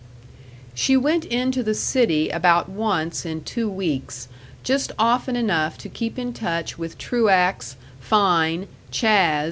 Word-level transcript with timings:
She 0.73 0.97
went 0.97 1.25
into 1.25 1.61
the 1.61 1.75
city 1.75 2.29
about 2.29 2.67
once 2.67 3.23
in 3.23 3.43
two 3.43 3.69
weeks, 3.69 4.29
just 4.63 4.91
often 4.97 5.35
enough 5.35 5.77
to 5.77 5.89
keep 5.89 6.17
in 6.17 6.33
touch 6.33 6.75
with 6.75 6.97
Truax, 6.97 7.75
Fein, 7.99 8.67
Chas. 8.89 9.39